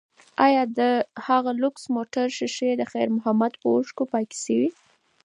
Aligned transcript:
ایا 0.45 0.63
د 0.77 0.79
هغه 1.27 1.51
لوکس 1.61 1.83
موټر 1.95 2.25
ښیښې 2.37 2.71
د 2.77 2.83
خیر 2.91 3.07
محمد 3.15 3.53
په 3.61 3.67
اوښکو 3.75 4.03
پاکې 4.13 4.37
شوې؟ 4.43 4.69